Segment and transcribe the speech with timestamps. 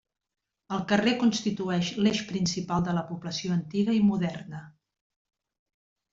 [0.77, 4.65] El carrer constitueix l'eix principal de la població antiga i moderna.